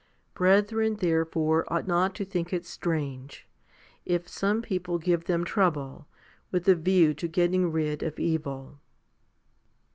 Brethren 0.33 0.95
therefore 0.95 1.63
ought 1.71 1.85
not 1.85 2.15
to 2.15 2.25
think 2.25 2.51
it 2.51 2.65
strange, 2.65 3.47
if 4.03 4.27
some 4.27 4.63
people 4.63 4.97
give 4.97 5.25
them 5.25 5.45
trouble, 5.45 6.07
with 6.49 6.67
a 6.67 6.73
view 6.73 7.13
to 7.13 7.27
getting 7.27 7.71
rid 7.71 8.01
of 8.01 8.19
evil. 8.19 8.79